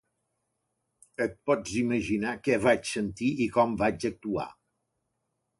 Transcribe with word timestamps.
Et 1.25 1.35
pots 1.49 1.75
imaginar 1.83 2.33
què 2.47 2.57
vaig 2.65 2.91
sentir 2.95 3.31
i 3.47 3.51
com 3.59 3.79
vaig 3.83 4.11
actuar. 4.11 4.49